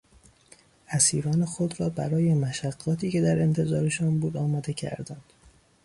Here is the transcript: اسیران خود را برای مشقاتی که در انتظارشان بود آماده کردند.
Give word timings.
اسیران 0.89 1.45
خود 1.45 1.79
را 1.79 1.89
برای 1.89 2.33
مشقاتی 2.33 3.09
که 3.11 3.21
در 3.21 3.41
انتظارشان 3.41 4.19
بود 4.19 4.37
آماده 4.37 4.73
کردند. 4.73 5.23